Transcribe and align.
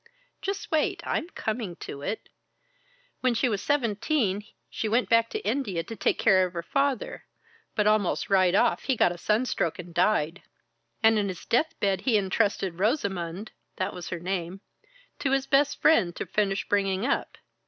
"Just 0.41 0.71
wait! 0.71 1.03
I'm 1.05 1.29
coming 1.29 1.75
to 1.81 2.01
it. 2.01 2.29
When 3.19 3.35
she 3.35 3.47
was 3.47 3.61
seventeen 3.61 4.43
she 4.67 4.89
went 4.89 5.09
back 5.09 5.29
to 5.29 5.45
India 5.47 5.83
to 5.83 5.95
take 5.95 6.17
care 6.17 6.43
of 6.43 6.53
her 6.53 6.63
father, 6.63 7.27
but 7.75 7.85
almost 7.85 8.27
right 8.27 8.55
off 8.55 8.85
he 8.85 8.95
got 8.95 9.11
a 9.11 9.17
sunstroke 9.19 9.77
and 9.77 9.93
died. 9.93 10.41
And 11.03 11.19
in 11.19 11.27
his 11.27 11.45
death 11.45 11.79
bed 11.79 12.01
he 12.01 12.17
entrusted 12.17 12.79
Rosamond 12.79 13.51
that 13.75 13.93
was 13.93 14.09
her 14.09 14.19
name 14.19 14.61
to 15.19 15.33
his 15.33 15.45
best 15.45 15.79
friend 15.79 16.15
to 16.15 16.25
finish 16.25 16.67
bringing 16.67 17.05
up. 17.05 17.37